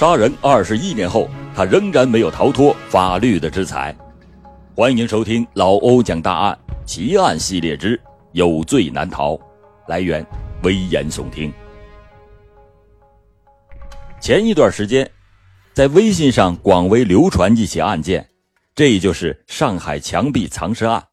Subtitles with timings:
[0.00, 3.94] 杀人二十一年后，他仍然没有逃脱法律的制裁。
[4.74, 7.98] 欢迎收听老欧讲大案奇案系列之
[8.32, 9.34] 《有罪难逃》，
[9.88, 10.26] 来源
[10.62, 11.52] 危言耸听。
[14.22, 15.06] 前一段时间，
[15.74, 18.26] 在微信上广为流传一起案件，
[18.74, 21.04] 这就是上海墙壁藏尸案。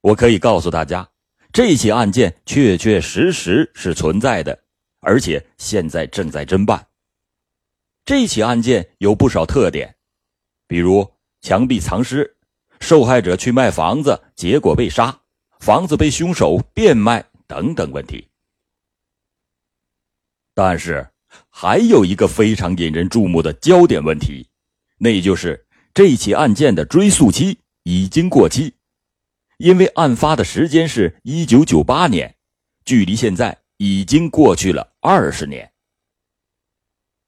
[0.00, 1.06] 我可以告诉大家，
[1.52, 4.58] 这起案件确确实实是存在的，
[5.00, 6.82] 而且现在正在侦办。
[8.04, 9.94] 这起案件有不少特点，
[10.66, 11.08] 比如
[11.40, 12.36] 墙壁藏尸、
[12.80, 15.20] 受害者去卖房子，结果被杀，
[15.60, 18.28] 房子被凶手变卖等等问题。
[20.52, 21.08] 但是，
[21.48, 24.48] 还有一个非常引人注目的焦点问题，
[24.98, 25.64] 那就是
[25.94, 28.74] 这起案件的追诉期已经过期，
[29.58, 32.34] 因为案发的时间是一九九八年，
[32.84, 35.71] 距离现在已经过去了二十年。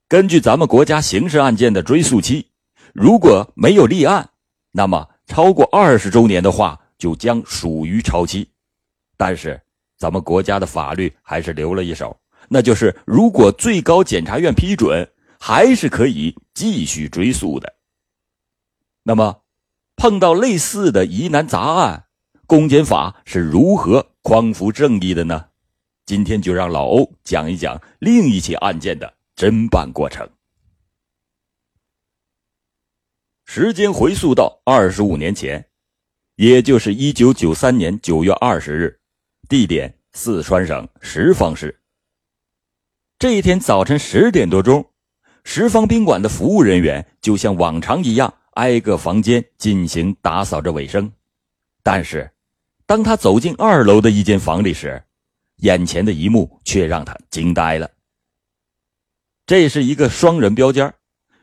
[0.07, 2.47] 根据咱们国家刑事案件的追诉期，
[2.93, 4.31] 如果没有立案，
[4.71, 8.51] 那么超过二十周年的话，就将属于超期。
[9.17, 9.61] 但是，
[9.97, 12.15] 咱们国家的法律还是留了一手，
[12.49, 15.09] 那就是如果最高检察院批准，
[15.41, 17.75] 还是可以继续追诉的。
[19.05, 19.41] 那么，
[19.97, 22.05] 碰到类似的疑难杂案，
[22.47, 25.47] 公检法是如何匡扶正义的呢？
[26.05, 29.15] 今天就让老欧讲一讲另一起案件的。
[29.37, 30.29] 侦办过程，
[33.45, 35.69] 时间回溯到二十五年前，
[36.37, 39.01] 也就是一九九三年九月二十日，
[39.49, 41.81] 地点四川省什邡市。
[43.19, 44.89] 这一天早晨十点多钟，
[45.43, 51.13] 什邡宾馆的服务人员就像往常一样，挨个房间进行打扫着卫生。
[51.83, 52.31] 但是，
[52.87, 55.03] 当他走进二楼的一间房里时，
[55.57, 57.91] 眼前的一幕却让他惊呆了。
[59.47, 60.95] 这是一个双人标间，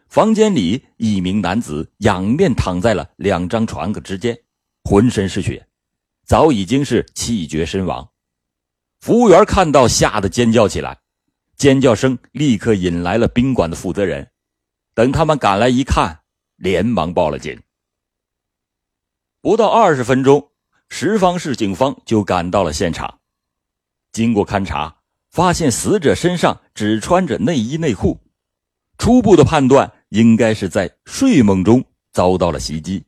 [0.10, 4.40] 房间里一名男子仰面躺在了两张床之间，
[4.84, 5.68] 浑身是血，
[6.26, 8.10] 早已经是气绝身亡。
[9.02, 11.00] 服务员看到，吓得尖叫起来，
[11.56, 14.32] 尖叫声立刻引来了宾馆的负责人。
[14.96, 16.22] 等他们赶来一看，
[16.56, 17.62] 连忙报了警。
[19.42, 20.52] 不到二十分钟，
[20.90, 23.20] 什邡市警方就赶到了现场，
[24.12, 25.01] 经过勘查。
[25.32, 28.20] 发现死者身上只穿着内衣内裤，
[28.98, 33.06] 初步的判断应该是在睡梦中遭到了袭击。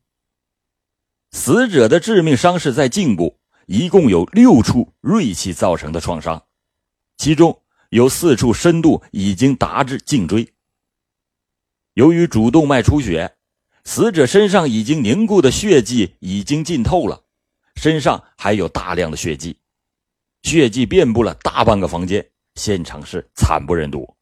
[1.32, 6.42] 死者的致命伤是在颈部，一共有六处锐器造成的创伤，
[7.18, 10.48] 其中有四处深度已经达至颈椎。
[11.96, 13.36] 由于主动脉出血，
[13.84, 17.24] 死者身上已经凝固的血迹已经浸透了，
[17.76, 19.58] 身上还有大量的血迹。
[20.44, 24.16] 血迹遍布了大半个房间，现场是惨不忍睹。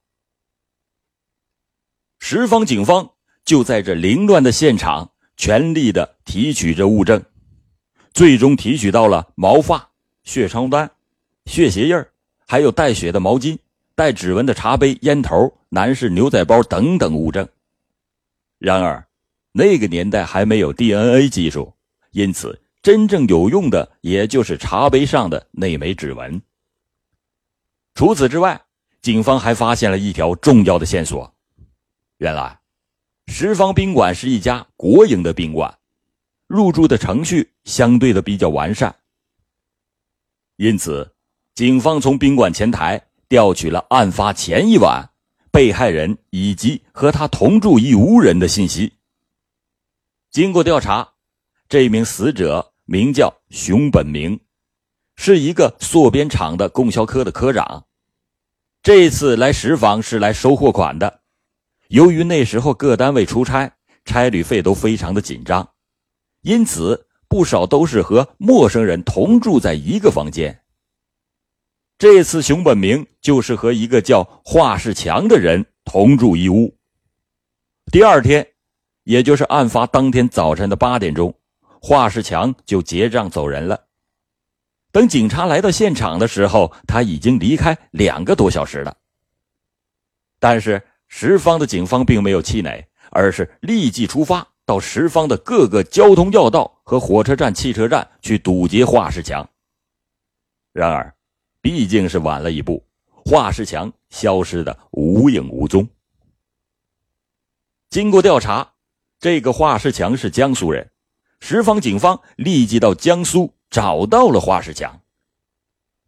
[2.19, 3.11] 十方警方
[3.43, 7.21] 就在这凌乱的现场全力的提取着物证，
[8.13, 9.89] 最终提取到了毛发、
[10.23, 10.89] 血床单、
[11.47, 12.05] 血鞋印
[12.47, 13.57] 还有带血的毛巾、
[13.95, 17.47] 带指纹的茶杯、烟头、男士牛仔包等等物证。
[18.59, 19.07] 然而，
[19.51, 21.73] 那个年代还没有 DNA 技术，
[22.11, 22.61] 因此。
[22.81, 26.41] 真正有用的，也就是茶杯上的那枚指纹。
[27.93, 28.59] 除此之外，
[29.01, 31.31] 警方还发现了一条重要的线索：
[32.17, 32.59] 原来，
[33.27, 35.77] 十方宾馆是一家国营的宾馆，
[36.47, 38.95] 入住的程序相对的比较完善。
[40.55, 41.13] 因此，
[41.53, 45.07] 警方从宾馆前台调取了案发前一晚
[45.51, 48.93] 被害人以及和他同住一屋人的信息。
[50.31, 51.13] 经过调查，
[51.69, 52.70] 这名死者。
[52.91, 54.37] 名叫熊本明，
[55.15, 57.85] 是一个塑边厂的供销科的科长。
[58.83, 61.21] 这次来石坊是来收货款的。
[61.87, 65.69] 由于那时候各单位出差，差旅费都非常的紧张，
[66.41, 70.61] 因此不少都是和陌生人同住在一个房间。
[71.97, 76.75] 这次熊本明就是和一个叫华世强的人同住一屋。
[77.89, 78.45] 第二天，
[79.05, 81.33] 也就是案发当天早晨的八点钟。
[81.83, 83.87] 华世强就结账走人了。
[84.91, 88.95] 等警察来到现场的时候，他已经离开两个多小时了。
[90.39, 99.49] 但是十方的警方并没有气馁，而是立即出发到十方的各个交通要道和火车站、汽车站去堵截华世强。
[100.73, 101.15] 然而，
[101.61, 102.85] 毕竟是晚了一步，
[103.25, 105.89] 华世强消失的无影无踪。
[107.89, 108.73] 经过调查，
[109.19, 110.90] 这个华世强是江苏人。
[111.41, 115.01] 十方警方立即到江苏找到了华世强，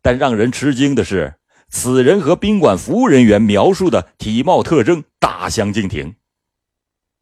[0.02, 1.34] 但让人吃惊的是，
[1.70, 6.16] 此人和宾馆服务人员描述的体貌特征大相径庭。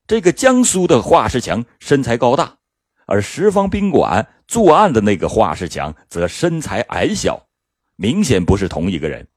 [0.05, 2.57] 这个江苏的华世强身材高大，
[3.05, 7.47] 而十方宾馆作案的那个华世强则身材矮小，
[7.95, 9.27] 明显不是同一个人。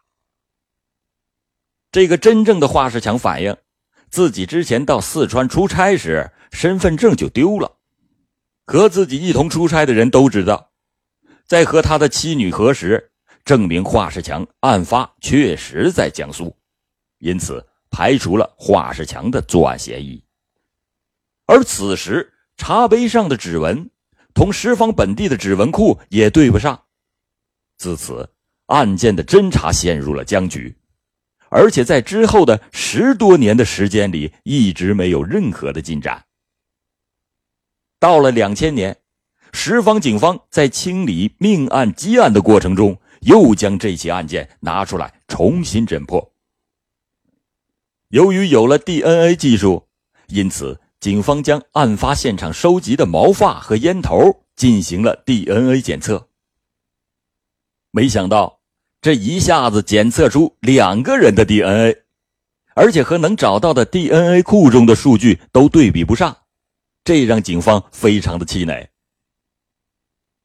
[1.93, 3.57] 这个真正的华世强反映，
[4.11, 7.74] 自己之前到四川出差时身份证就丢了。
[8.67, 10.71] 和自己一同出差的人都知道，
[11.47, 13.11] 在和他的妻女核实，
[13.45, 16.57] 证明华世强案发确实在江苏，
[17.19, 20.23] 因此排除了华世强的作案嫌疑。
[21.47, 23.91] 而此时茶杯上的指纹
[24.33, 26.85] 同十方本地的指纹库也对不上，
[27.77, 28.31] 自此
[28.67, 30.75] 案件的侦查陷入了僵局，
[31.51, 36.25] 而且在之后的十多年的时间里一直没有任何的进展。
[38.05, 38.99] 到了两千年，
[39.55, 46.35] 十方警方在清理命案积案的过程中，又将这起案件拿出来重新侦破。
[48.09, 49.89] 由于有了 DNA 技术，
[50.27, 50.79] 因此。
[51.01, 56.29] 警方将案发现场收集的毛发和烟头进行了 DNA 检测，
[57.91, 58.61] 没想到
[59.01, 62.05] 这一下子检测出两个人的 DNA，
[62.75, 66.44] 而且和能找到的 DNA 库中的数据都对比不上，
[67.05, 68.91] 这让警方非常的气馁。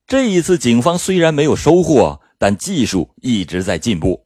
[0.06, 4.26] 这一次，警方虽然没有收获，但技术一直在进步。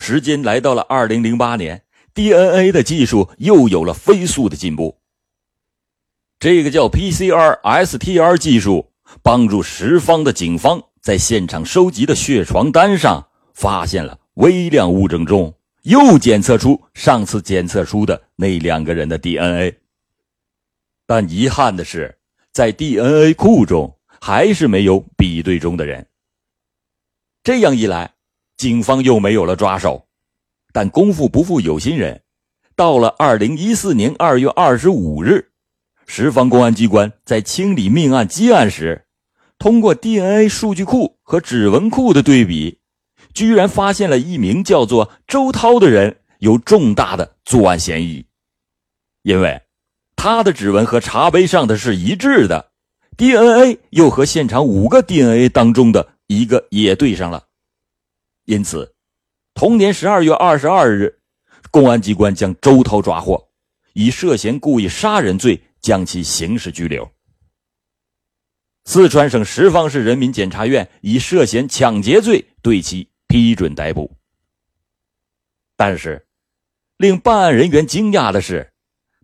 [0.00, 4.98] 时间来到了二零零八年，DNA 的技术又有了飞速的进步。
[6.40, 8.92] 这个叫 PCR STR 技术，
[9.22, 15.52] 帮助十方的警方在现场收集的血床单上发现了微量物证中，
[15.82, 19.76] 又检测出上次检测出的那两个人的 DNA。
[21.08, 22.18] 但遗憾的是，
[22.52, 26.06] 在 DNA 库中还是没有比对中的人。
[27.42, 28.12] 这样一来，
[28.58, 30.06] 警方又没有了抓手。
[30.70, 32.20] 但功夫不负有心人，
[32.76, 35.50] 到了二零一四年二月二十五日。
[36.06, 39.06] 十方公安机关在清理命案积案时，
[39.58, 42.80] 通过 DNA 数据库和指纹库的对比，
[43.32, 48.26] 居然发现了一名叫做周涛的人有重大的作案嫌疑。
[49.22, 49.62] 因为
[50.18, 52.72] 他的指纹和茶杯上的是一致的
[53.16, 57.46] ，DNA 又和现场五个 DNA 当中的一个也对上了，
[58.44, 58.92] 因此，
[59.54, 61.20] 同年十二月二十二日，
[61.70, 63.48] 公安机关将周涛抓获，
[63.92, 65.62] 以涉嫌故意杀人罪。
[65.80, 67.08] 将其刑事拘留。
[68.84, 74.10] 四川省什邡市人民检察院以涉嫌抢劫罪对其批准逮捕。
[75.76, 76.26] 但是，
[76.96, 78.72] 令办案人员惊讶的是，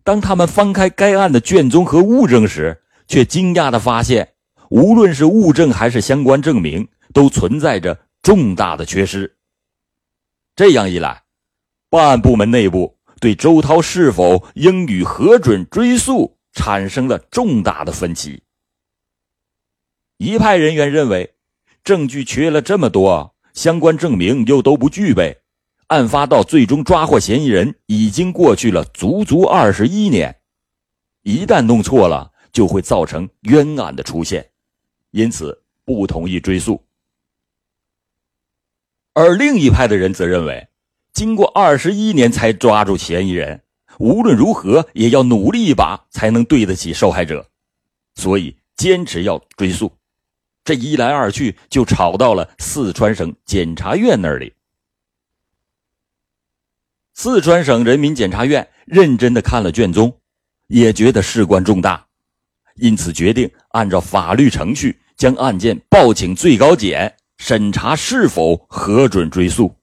[0.05, 4.35] 当他们翻开该案的卷宗和物证时，却惊讶的发现，
[4.69, 9.35] 无论是物证还是相关证明，都存在着重大的缺失。
[10.55, 11.23] 这样一来，
[11.89, 16.31] 办案部门内部对周涛是否应予核准追诉。
[16.57, 18.41] 产生了重大的分歧。
[20.15, 21.35] 一派人员认为，
[21.83, 25.37] 证据缺了这么多，相关证明又都不具备，
[25.87, 30.37] 案发到最终抓获嫌疑人已经过去了足足二十一年，
[31.21, 34.49] 一旦弄错了，就会造成冤案的出现，
[35.11, 36.81] 因此不同意追诉。
[39.13, 40.67] 而另一派的人则认为，
[41.13, 43.61] 经过二十一年才抓住嫌疑人。
[43.97, 47.47] 无论如何也要努力一把，才能对得起受害者，
[48.15, 49.89] 所以坚持要追诉。
[50.65, 54.54] 这一来二去，就吵到了四川省检察院那里。
[57.15, 60.15] 四川省人民检察院认真的看了卷宗，
[60.67, 62.05] 也觉得事关重大，
[62.75, 69.73] 因此决定按照法律程序将案件报请最高检审查是否核准追诉。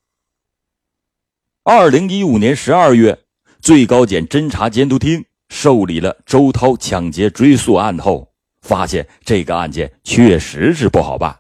[1.64, 3.18] 二零一五年十二月。
[3.62, 11.38] 最高检侦查监督厅受理了周涛抢劫追诉案后，发现这个案件确实是不好办。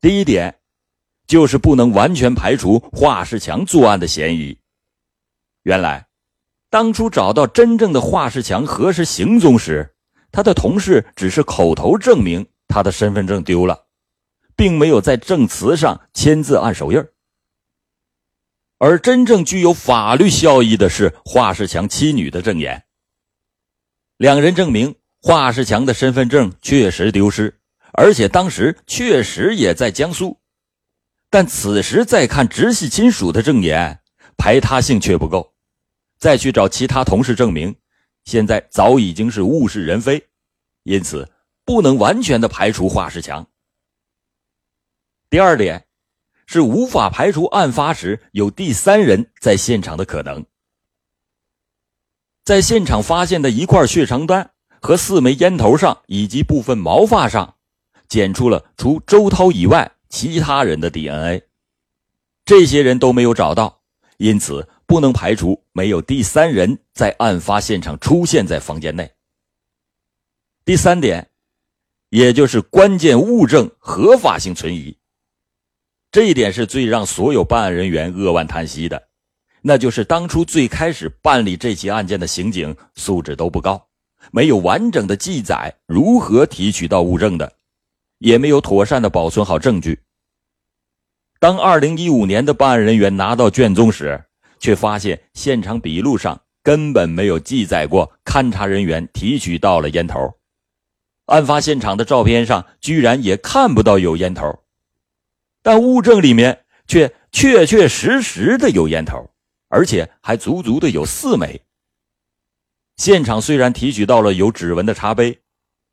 [0.00, 0.56] 第一点，
[1.28, 4.58] 就是不能完全排除华世强作案的嫌疑。
[5.66, 6.06] 原来，
[6.70, 9.96] 当初找到真正的华世强核实行踪时，
[10.30, 13.86] 他的同事只是口头证明他的身份证丢了，
[14.54, 17.04] 并没有在证词上签字按手印。
[18.78, 22.84] 而真正具有法律效益的是华世强妻女的证言。
[24.18, 27.58] 两人证明华世强的身份证确实丢失，
[27.92, 30.38] 而且当时确实也在江苏。
[31.28, 33.98] 但此时再看直系亲属的证言，
[34.36, 35.54] 排他性却不够。
[36.18, 37.74] 再去找其他同事证明，
[38.24, 40.26] 现在早已经是物是人非，
[40.82, 41.30] 因此
[41.64, 43.46] 不能完全的排除华世强。
[45.30, 45.86] 第二点。
[46.48, 50.46] 是无法排除案发时有第三人在现场的可能。
[52.44, 57.56] 在现场发现的一块血床单和四枚烟头上以及部分毛发上，
[58.06, 61.42] 检出了除周涛以外其他人的 DNA。
[62.44, 63.82] 这些人都没有找到，
[64.18, 69.10] 因此不能排除没有第三人在案发现场出现在房间内。
[70.64, 71.28] 第三点，
[72.10, 74.96] 也就是关键物证合法性存疑。
[76.10, 79.08] 这一点是最让所有办案人员扼腕叹息的，
[79.60, 83.88] 那就是当初最开始办理这起案件的刑警素质都不高，
[84.30, 87.52] 没有完整的记载如何提取到物证的，
[88.18, 90.00] 也没有妥善的保存好证据。
[91.38, 94.24] 当2015年的办案人员拿到卷宗时，
[94.58, 100.38] 却发现现场笔录上根本没有记载过勘查人员提取到了烟头，
[101.26, 104.62] 案发现场的照片上居然也看不到有烟头。
[105.62, 109.30] 但物证里面却确确实实的有烟头，
[109.68, 111.62] 而且还足足的有四枚。
[112.96, 115.40] 现场虽然提取到了有指纹的茶杯，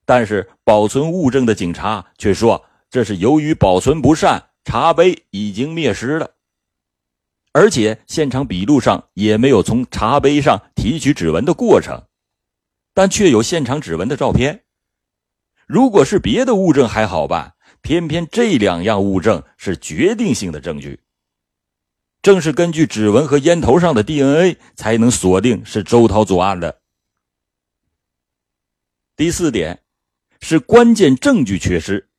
[0.05, 6.31] 但是保存物证的警察却说这是由于保存不善，茶杯已经灭失了。
[7.53, 12.03] 而且现场笔录上也没有从茶杯上提取指纹的过程，
[12.93, 14.65] 但却有现场指纹的照片。
[15.65, 17.55] 如果是别的物证还好办。
[17.85, 21.01] 偏偏这两样物证是决定性的证据。
[22.21, 26.81] 正是根据指纹和烟头上的 DNA，才能锁定是周涛作案的。
[29.17, 29.83] 第四点，
[30.39, 32.09] 是关键证据缺失。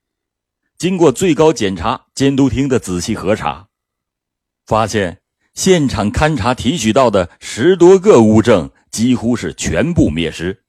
[0.77, 3.71] 经过最高检察监督厅的仔细核查，
[4.67, 5.23] 发现
[5.55, 10.65] 现场勘查提取到的十多个物证几乎是全部灭失，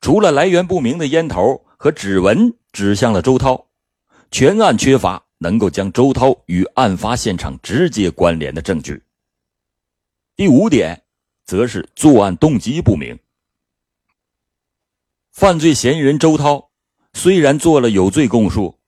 [0.00, 3.66] 除了来源不明的烟头和指纹指向了周涛。
[4.30, 9.02] 全案缺乏能够将周涛与案发现场直接关联的证据。
[10.36, 11.02] 第五点，
[11.46, 13.18] 则是作案动机不明。
[15.32, 16.68] 犯罪嫌疑人周涛
[17.14, 18.78] 虽然做了有罪供述，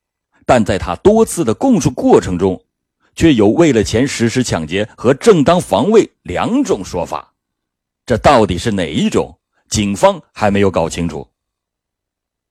[0.45, 2.63] 但在他多次的供述过程中，
[3.15, 7.35] 却有为了钱实施抢劫和正当防卫两种说法。
[8.07, 9.39] 这到底是哪一种？
[9.69, 11.29] 警方还没有搞清楚。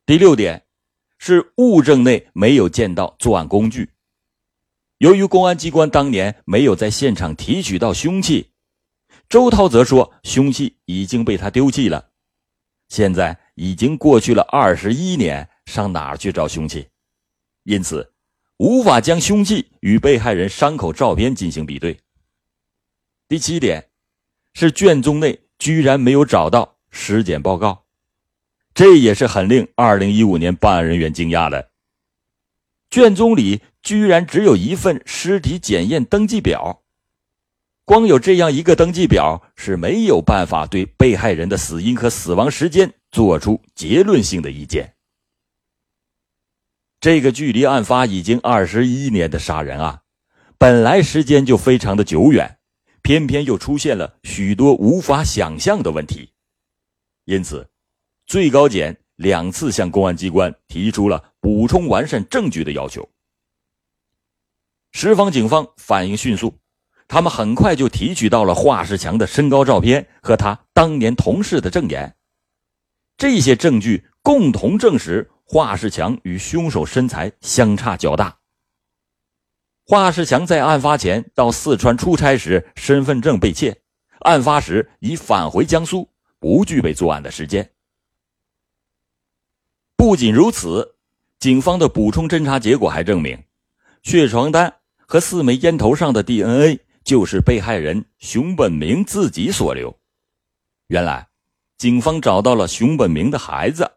[0.06, 0.66] 第六点。
[1.22, 3.90] 是物证内没有见到作案工具。
[5.00, 8.52] 由于公安机关当年没有在现场提取到凶器，
[9.28, 12.12] 周涛则说凶器已经被他丢弃了。
[12.88, 16.88] 现在已经过去了二十一年，上哪儿去找凶器？
[17.64, 18.14] 因此，
[18.60, 21.98] 无法将凶器与被害人伤口照片进行比对。
[23.30, 23.88] 第七点，
[24.54, 27.86] 是卷宗内居然没有找到尸检报告。
[28.74, 31.70] 这也是很令二零一五年办案人员惊讶的。
[32.92, 36.82] 卷宗里居然只有一份尸体检验登记表，
[37.86, 44.96] 光有这样一个登记表是没有办法对被害人的死因和死亡时间做出结论性的意见。
[47.02, 50.02] 这个距离案发已经二十一年的杀人案，
[50.58, 52.60] 本来时间就非常的久远，
[53.02, 56.34] 偏偏又出现了许多无法想象的问题，
[57.26, 57.70] 因此。
[58.26, 63.10] 最高检两次向公安机关提出了补充完善证据的要求。
[64.92, 66.60] 十方警方反应迅速，
[67.08, 72.16] 他们很快就提取到了华世强的身高照片和他当年同事的证言。
[73.18, 78.38] 这些证据共同证实华世强与凶手身材相差较大。
[79.84, 83.82] 华世强在案发前到四川出差时，身份证被窃，
[84.20, 87.68] 案发时已返回江苏，不具备作案的时间。
[89.96, 90.98] 不仅如此，
[91.40, 93.44] 警方的补充侦查结果还证明，
[94.04, 94.72] 血床单
[95.08, 100.00] 和四枚烟头上的 DNA 就是被害人熊本明自己所留。
[100.90, 101.28] 原来，
[101.80, 103.90] 警方找到了熊本明的孩子，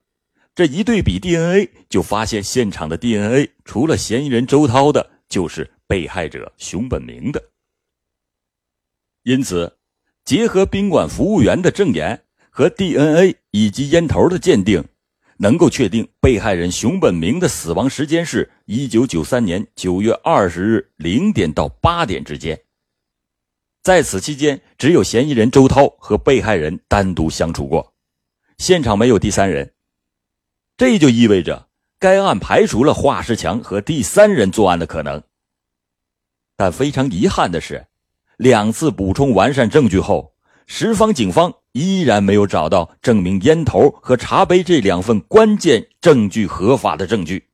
[0.55, 7.43] 这一对比 DNA，就发现现场的 DNA 除了嫌疑人周涛的，就是被害者熊本明的。
[9.23, 9.79] 因此，
[10.25, 14.85] 结合宾馆服务员的证言和 DNA 以及烟头的鉴定。
[15.39, 22.57] 能够确定被害人熊本明的死亡时间是一九九三年九月二十日零点到八点之间。
[23.83, 27.93] 在此期间，只有嫌疑人周涛和被害人单独相处过，
[28.59, 29.73] 现场没有第三人。
[30.77, 35.23] 这就意味着该案排除了华世强和第三人作案的可能。
[36.57, 37.87] 但非常遗憾的是，
[38.37, 40.35] 两次补充完善证据后，
[40.67, 41.55] 十方警方。
[41.75, 47.49] 依然没有找到证明烟头和茶杯这两份关键证据合法的证据，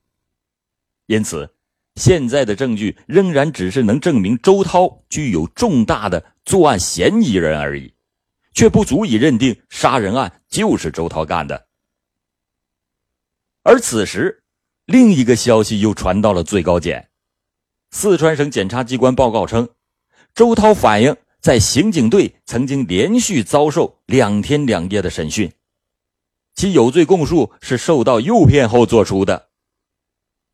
[1.06, 1.54] 因此，
[1.94, 7.94] 现在的证据仍然只是能证明周涛具有重大的作案嫌疑人而已，
[8.54, 11.67] 却不足以认定杀人案就是周涛干的。
[13.68, 14.44] 而此时，
[14.87, 17.10] 另一个消息又传到了最高检，
[17.90, 19.68] 四川省检察机关报告称，
[20.34, 25.52] 周涛反映在刑警队曾经连续遭受两天两夜的审讯，
[26.54, 29.50] 其有罪供述是受到诱骗后做出的。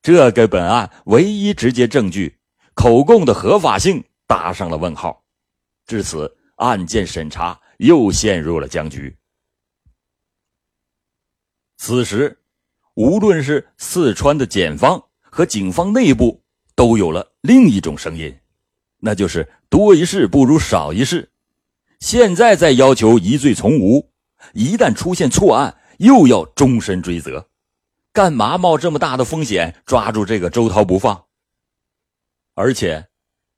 [0.02, 2.40] 这给本案唯一直接证据
[2.74, 5.22] 口供的合法性打上了问号。
[5.86, 9.16] 至此，案件审查又陷入了僵局。
[11.76, 12.40] 此时，
[12.94, 16.42] 无论是四川的检方和警方内部，
[16.76, 18.34] 都有了另一种声音，
[19.00, 21.30] 那就是多一事不如少一事。
[22.00, 24.10] 现在再要求疑罪从无，
[24.52, 27.48] 一旦出现错案，又要终身追责。
[28.12, 31.24] 干嘛冒这么大的风险抓住这个周涛不放？
[32.54, 33.08] 而且，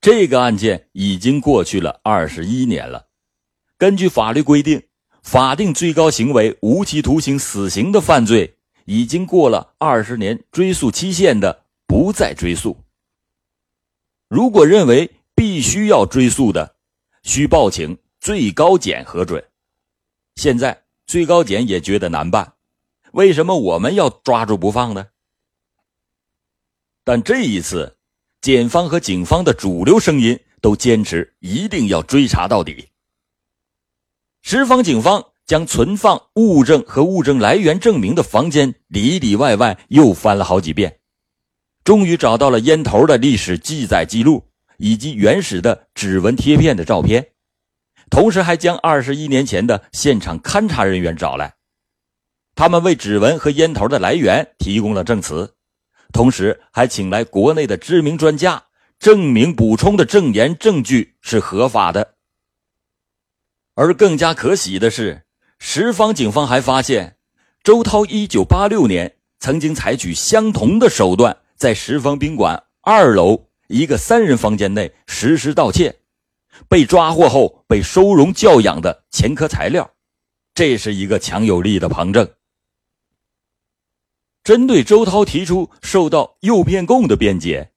[0.00, 3.08] 这个案件已经过去了二十一年了。
[3.76, 4.82] 根据法律规定，
[5.22, 8.55] 法定最高刑为无期徒刑、死刑的犯罪，
[8.86, 12.76] 已经过了二十年追诉期限的，不再追诉。
[14.28, 16.76] 如果认为必须要追诉的，
[17.22, 19.44] 需报请最高检核准。
[20.36, 22.54] 现在最高检也觉得难办。
[23.12, 25.08] 为什么我们要抓住不放呢？
[27.04, 27.96] 但这一次，
[28.40, 32.90] 检方和警方的主流声音都坚持一定要追查到底。
[34.42, 40.98] 石坊警方将存放物证和物证来源证明的房间里里外外又翻了好几遍，
[41.84, 44.48] 终于找到了烟头的历史记载记录
[44.78, 47.28] 以及原始的指纹贴片的照片，
[48.10, 51.54] 同时还将二十一年前的现场勘查人员找来。
[52.56, 55.54] 他们为指纹和烟头的来源提供了证词，
[56.12, 58.64] 同时还请来国内的知名专家
[58.98, 62.14] 证明补充的证言证据是合法的。
[63.74, 65.25] 而更加可喜的是，
[65.58, 67.16] 石坊警方还发现，
[67.64, 75.96] 周涛一九八六年曾经采取相同的手段，在石坊宾馆二楼一个三人房间内实施盗窃，
[76.68, 79.90] 被抓获后被收容教养的前科材料，
[80.54, 82.28] 这是一个强有力的旁证。
[84.44, 87.72] 针对周涛提出受到诱骗供的辩解，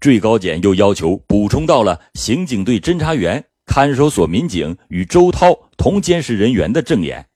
[0.00, 7.28] 最高检又要求补充到了刑警队侦查员、看守所民警与周涛同监视人员的证言。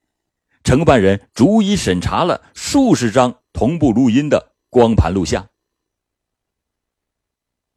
[0.64, 5.48] 承办人逐一审查了数十张同步录音的光盘录像，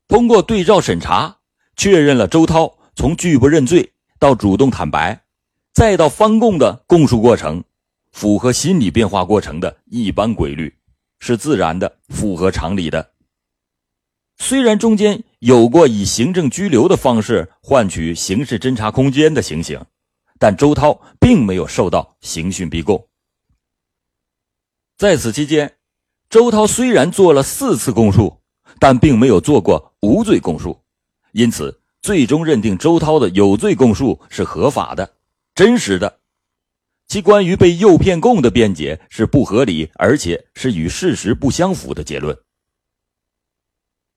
[0.08, 1.38] 通过对照审查，
[1.78, 5.24] 确认了周涛从拒不认罪到主动坦白，
[5.74, 7.64] 再到翻供的供述过程，
[8.12, 10.76] 符合心理变化过程的一般规律。
[11.20, 13.12] 是自然的，符合常理的。
[14.38, 19.80] 虽然中间有过以行政拘留的方式换取刑事侦查空间的情形，
[20.42, 23.08] 但周涛并没有受到刑讯逼供。
[24.98, 25.78] 在此期间，
[26.32, 28.42] 周涛虽然做了四次供述，
[28.80, 30.82] 但并没有做过无罪供述，
[31.34, 35.14] 因此最终认定周涛的有罪供述是合法的、
[35.54, 36.22] 真实的。
[37.08, 42.36] 其关于被诱骗供的辩解是不合理，而且是与事实不相符的结论。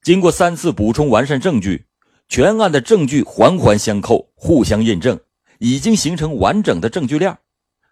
[0.01, 1.85] 经过三次补充完善证据，
[2.29, 5.21] 全案的证据环环相扣，互相印证，
[5.59, 7.38] 已经形成完整的证据链，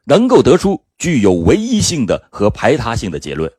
[0.05, 3.53] 能够得出具有唯一性的和排他性的结论。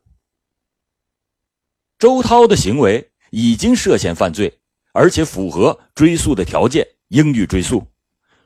[2.00, 4.60] 周涛的行为已经涉嫌犯罪，
[4.92, 7.88] 而且符合追诉的条件，应予追诉。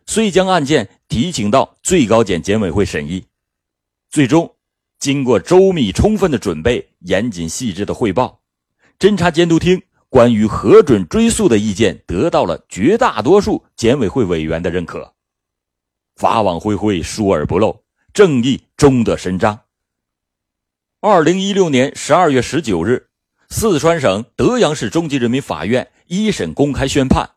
[0.05, 3.25] 遂将案件提请到最高检检委会审议，
[4.09, 4.55] 最终
[4.99, 8.39] 经过周密充分的准备、严谨细致的汇报，
[8.97, 15.13] 侦查监督厅关于核准追诉的意见得到了绝大多数检委会委员的认可。
[16.17, 19.61] 法网恢恢，疏而不漏，正义终得伸张。
[20.99, 23.09] 二零一六年十二月十九日，
[23.49, 27.29] 四川省德阳市中级人民法院一审公开宣判。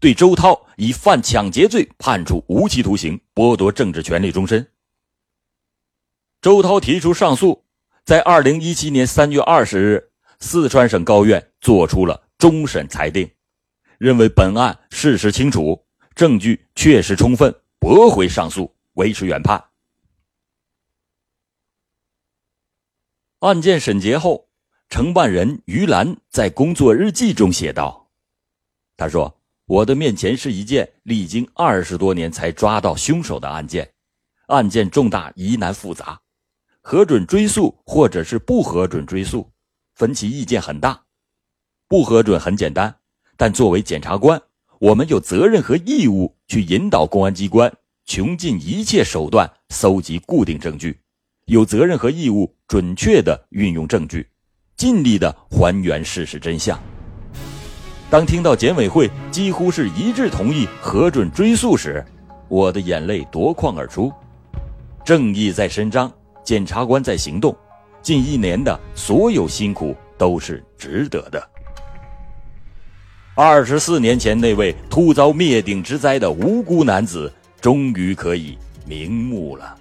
[0.00, 4.66] 对周涛以犯抢劫罪判处无期徒刑，剥夺政治权利终身。
[6.40, 7.64] 周涛提出上诉，
[8.04, 13.28] 在二零一七年三月二十日，四川省高院作出了终审裁定，
[13.98, 19.64] 认为本案事实清楚，证据确实充分，驳回上诉，维持原判。
[23.40, 24.48] 案件审结后，
[24.88, 28.08] 承办人于兰在工作日记中写道
[28.96, 29.36] ：“他说。”
[29.70, 33.94] 我的面前是一件历经二十多年才抓到凶手的案件，
[34.48, 36.20] 案件重大疑难复杂，
[36.80, 39.48] 核准追诉或者是不核准追诉，
[39.94, 41.00] 分歧意见很大。
[41.86, 42.98] 不核准很简单，
[43.36, 44.42] 但作为检察官，
[44.80, 47.70] 我们有责任和义务去引导公安机关
[48.06, 50.98] 穷尽一切手段搜集固定证据，
[51.44, 54.26] 有责任和义务准确的运用证据，
[54.78, 56.80] 尽力的还原事实真相。
[58.08, 62.02] 当听到检委会几乎是一致同意核准追诉时，
[62.48, 64.10] 我的眼泪夺眶而出。
[65.04, 66.10] 正义在伸张，
[66.42, 67.54] 检察官在行动，
[68.00, 71.50] 近一年的所有辛苦都是值得的。
[73.42, 79.74] 二十四年前那位突遭灭顶之灾的无辜男子，终于可以瞑目了。